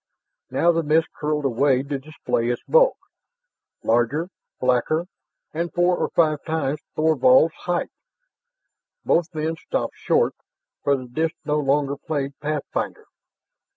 Now 0.49 0.71
the 0.71 0.81
mist 0.81 1.09
curled 1.13 1.45
away 1.45 1.83
to 1.83 1.99
display 1.99 2.49
its 2.49 2.63
bulk 2.67 2.97
larger, 3.83 4.31
blacker 4.59 5.05
and 5.53 5.71
four 5.71 5.95
or 5.95 6.09
five 6.09 6.39
times 6.43 6.79
Thorvald's 6.95 7.53
height. 7.53 7.91
Both 9.05 9.27
men 9.35 9.57
stopped 9.57 9.95
short, 9.97 10.33
for 10.83 10.95
the 10.97 11.05
disk 11.05 11.35
no 11.45 11.59
longer 11.59 11.97
played 11.97 12.31
pathfinder. 12.39 13.05